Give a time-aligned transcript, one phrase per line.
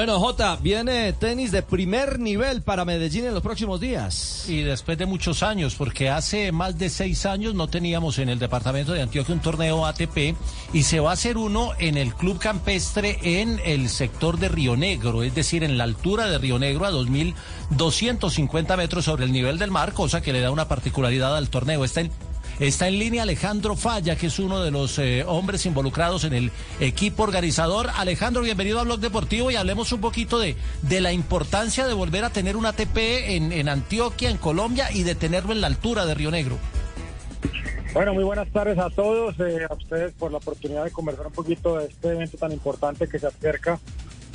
[0.00, 4.46] Bueno, Jota, viene tenis de primer nivel para Medellín en los próximos días.
[4.48, 8.38] Y después de muchos años, porque hace más de seis años no teníamos en el
[8.38, 10.34] departamento de Antioquia un torneo ATP
[10.72, 14.74] y se va a hacer uno en el Club Campestre en el sector de Río
[14.74, 19.58] Negro, es decir, en la altura de Río Negro a 2.250 metros sobre el nivel
[19.58, 21.84] del mar, cosa que le da una particularidad al torneo.
[21.84, 22.10] Está en
[22.60, 26.52] Está en línea Alejandro Falla, que es uno de los eh, hombres involucrados en el
[26.78, 27.88] equipo organizador.
[27.96, 32.22] Alejandro, bienvenido a Blog Deportivo y hablemos un poquito de, de la importancia de volver
[32.22, 36.04] a tener un ATP en, en Antioquia, en Colombia, y de tenerlo en la altura
[36.04, 36.58] de Río Negro.
[37.94, 41.32] Bueno, muy buenas tardes a todos, eh, a ustedes por la oportunidad de conversar un
[41.32, 43.80] poquito de este evento tan importante que se acerca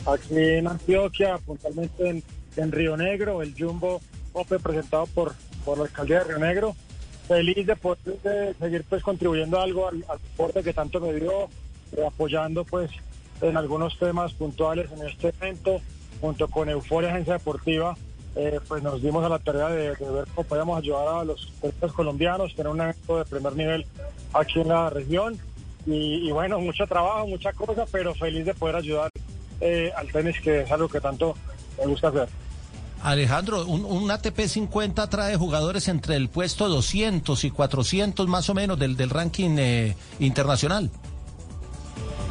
[0.08, 2.24] aquí en Antioquia, puntualmente en,
[2.58, 4.02] en Río Negro, el Jumbo
[4.34, 6.76] Open presentado por, por la alcaldía de Río Negro
[7.28, 11.50] feliz de poder seguir pues contribuyendo algo al, deporte que tanto me dio,
[11.96, 12.92] eh, apoyando pues
[13.42, 15.82] en algunos temas puntuales en este evento,
[16.22, 17.96] junto con Euforia Agencia Deportiva,
[18.36, 21.92] eh, pues nos dimos a la tarea de, ver cómo podíamos ayudar a los deportistas
[21.94, 23.86] colombianos, tener un evento de primer nivel
[24.34, 25.38] aquí en la región.
[25.88, 29.12] Y, bueno, mucho trabajo, mucha cosa, pero feliz de poder ayudar
[29.62, 31.36] eh, al tenis, que es algo que tanto
[31.78, 32.28] me gusta hacer.
[33.06, 38.80] Alejandro, un, ATP 50 trae jugadores entre el puesto 200 y 400 más o menos
[38.80, 40.90] del, del ranking eh, internacional.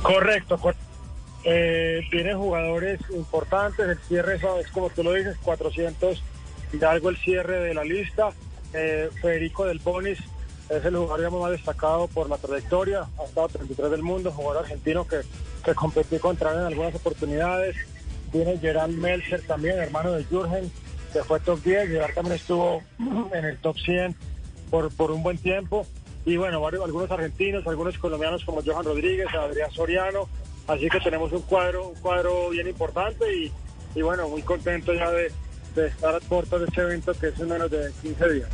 [0.02, 0.58] Correcto,
[1.44, 6.20] eh, tiene jugadores importantes, el cierre es como tú lo dices, 400
[6.72, 8.30] y algo el cierre de la lista.
[8.72, 10.18] Eh, Federico del Bonis
[10.70, 15.06] es el jugador más destacado por la trayectoria, ha estado 33 del mundo, jugador argentino
[15.06, 15.20] que,
[15.64, 17.76] que competió contra él en algunas oportunidades.
[18.34, 20.68] Tiene Gerard Melcher también, hermano de Jürgen,
[21.12, 21.88] que fue top 10.
[21.88, 22.82] Gerard también estuvo
[23.32, 24.16] en el top 100
[24.72, 25.86] por, por un buen tiempo.
[26.26, 30.28] Y bueno, varios, algunos argentinos, algunos colombianos como Johan Rodríguez, Adrián Soriano.
[30.66, 33.52] Así que tenemos un cuadro, un cuadro bien importante y,
[33.94, 35.30] y bueno, muy contento ya de,
[35.76, 38.48] de estar a puertas de este evento que es en menos de 15 días.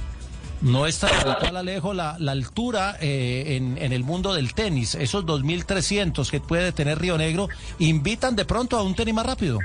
[0.62, 5.24] No está brutal, Alejo, la, la altura eh, en, en, el mundo del tenis, esos
[5.24, 7.48] 2.300 que puede tener Río Negro,
[7.78, 9.58] invitan de pronto a un tenis más rápido.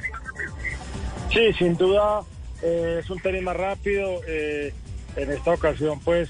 [1.33, 2.21] Sí, sin duda
[2.61, 4.21] eh, es un tenis más rápido.
[4.25, 4.73] Eh,
[5.17, 6.29] en esta ocasión, pues,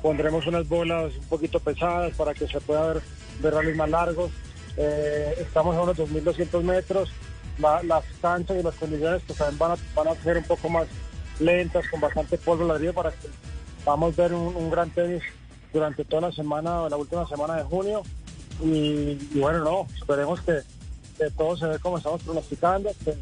[0.00, 3.02] pondremos unas bolas un poquito pesadas para que se pueda ver,
[3.42, 4.30] ver más largos.
[5.38, 7.10] estamos a unos 2.200 metros.
[7.58, 10.86] las canchas y las condiciones pues, van a, van a ser un poco más
[11.40, 13.28] lentas, con bastante polvo la ría para que
[13.84, 15.22] vamos a ver un, gran tenis
[15.72, 18.02] durante toda la semana, la última semana de junio.
[18.62, 20.60] Y, bueno, no, esperemos que,
[21.36, 23.14] todo se ve como estamos pronosticando, que,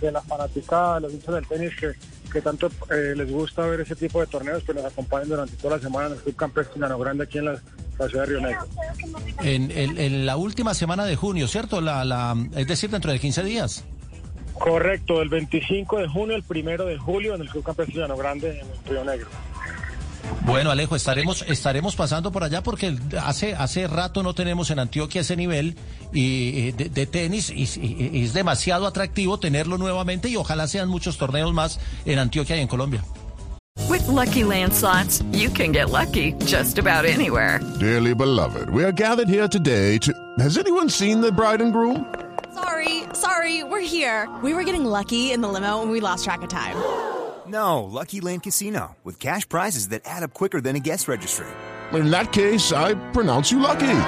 [0.00, 1.92] que la fanaticada, los hinchas del tenis que,
[2.34, 5.76] que tanto eh, les gusta ver ese tipo de torneos, que nos acompañen durante toda
[5.76, 7.60] la semana en el Club Campesino Grande aquí en la,
[8.08, 8.66] ciudad de Río Negro.
[9.40, 11.80] En, en, la última semana de junio, ¿cierto?
[11.80, 13.84] La, la, es decir, dentro de 15 días.
[14.54, 18.66] Correcto, el 25 de junio, el primero de julio en el Club Campesino Grande en
[18.90, 19.28] Río Negro.
[20.44, 25.22] Bueno, Alejo, estaremos, estaremos pasando por allá porque hace, hace rato no tenemos en Antioquia
[25.22, 25.74] ese nivel
[26.12, 31.80] y, de, tenis y, es demasiado atractivo tenerlo nuevamente y ojalá sean muchos torneos más
[32.04, 33.02] en Antioquia y en Colombia.
[33.88, 37.60] With lucky landslots, you can get lucky just about anywhere.
[37.80, 40.12] Dearly beloved, we are gathered here today to.
[40.38, 42.06] Has anyone seen the bride and groom?
[42.54, 44.28] Sorry, sorry, we're here.
[44.42, 46.76] We were getting lucky in the limo and we lost track of time.
[47.54, 51.46] No, Lucky Land Casino, with cash prizes that add up quicker than a guest registry.
[51.92, 54.00] In that case, I pronounce you lucky.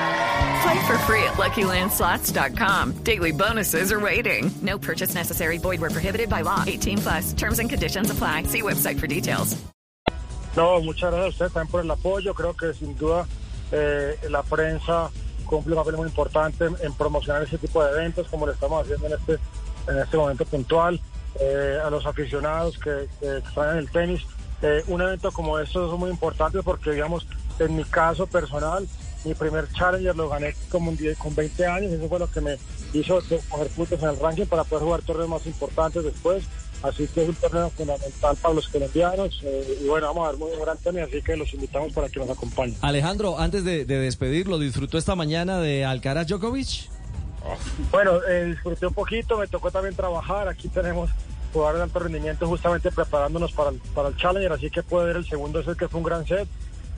[0.63, 3.05] Play for free at LuckyLandSlots.com.
[3.05, 4.51] Daily bonuses are waiting.
[4.63, 5.59] No purchase necessary.
[5.59, 6.65] Void where prohibited by law.
[6.67, 7.33] 18 plus.
[7.35, 8.45] Terms and conditions apply.
[8.45, 9.57] See website for details.
[10.57, 12.35] No, muchas gracias a ustedes también por el apoyo.
[12.35, 13.29] Creo que sin duda
[13.71, 15.11] eh, la prensa
[15.45, 18.83] cumple un papel muy importante en, en promocionar ese tipo de eventos como lo estamos
[18.83, 19.39] haciendo en este,
[19.87, 21.01] en este momento puntual.
[21.41, 24.23] Eh, a los aficionados que, que en el tenis.
[24.63, 27.27] Eh, un evento como estos es muy importante porque, digamos,
[27.59, 28.89] en mi caso personal,
[29.25, 32.57] mi primer Challenger lo gané como un con 20 años, eso fue lo que me
[32.95, 36.45] hizo coger puntos en el ranking para poder jugar torneos más importantes después.
[36.83, 39.41] Así que es un torneo fundamental para los colombianos.
[39.43, 42.21] Eh, y bueno, vamos a ver muy gran tenis, así que los invitamos para que
[42.21, 42.77] nos acompañen.
[42.83, 46.89] Alejandro, antes de, de despedirlo, ¿disfrutó esta mañana de Alcaraz Djokovic?
[47.91, 50.49] Bueno, eh, disfruté un poquito, me tocó también trabajar.
[50.49, 51.11] Aquí tenemos
[51.57, 55.17] jugadores de alto rendimiento justamente preparándonos para el, para el Challenger, así que pude ver
[55.17, 56.47] el segundo set que fue un gran set.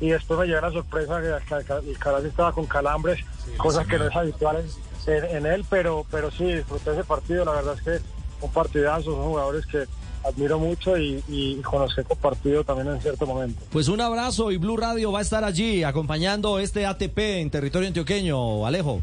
[0.01, 1.57] Y después me llegó la sorpresa que
[1.91, 3.19] el Caraz estaba con calambres,
[3.57, 4.59] cosas que no es habitual
[5.07, 7.45] en, en- en él, pero, pero sí, disfruté ese partido.
[7.45, 7.99] La verdad es que
[8.41, 9.85] un partidazo, son jugadores que
[10.25, 13.61] admiro mucho y, y con los que he compartido también en cierto momento.
[13.73, 17.89] Pues un abrazo y Blue Radio va a estar allí acompañando este ATP en territorio
[17.89, 19.01] antioqueño, Alejo.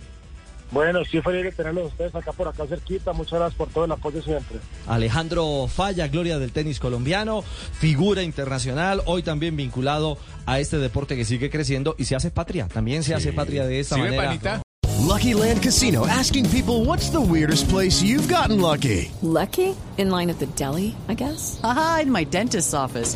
[0.76, 3.14] Bueno, sí, feliz de tenerlos ustedes acá por acá cerquita.
[3.14, 4.58] Muchas gracias por todo el apoyo siempre.
[4.88, 7.44] Alejandro Falla, gloria del tenis colombiano,
[7.80, 12.68] figura internacional, hoy también vinculado a este deporte que sigue creciendo y se hace patria,
[12.68, 14.28] también se hace patria de esta ¿Sí ve, manera.
[14.28, 14.62] panita?
[15.08, 19.10] Lucky Land Casino asking people what's the weirdest place you've gotten lucky?
[19.22, 19.74] Lucky?
[19.98, 21.58] In line at the deli, I guess?
[21.64, 23.16] Aha, in my dentist's office.